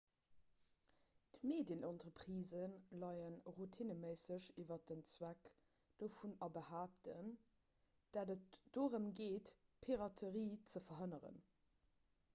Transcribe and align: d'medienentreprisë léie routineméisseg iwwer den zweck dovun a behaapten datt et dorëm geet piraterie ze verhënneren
d'medienentreprisë 1.33 2.61
léie 3.03 3.27
routineméisseg 3.57 4.47
iwwer 4.63 4.81
den 4.91 5.03
zweck 5.11 5.51
dovun 6.05 6.33
a 6.45 6.47
behaapten 6.57 7.29
datt 8.17 8.31
et 8.37 8.61
dorëm 8.79 9.09
geet 9.21 9.51
piraterie 9.85 10.49
ze 10.75 10.83
verhënneren 10.89 11.39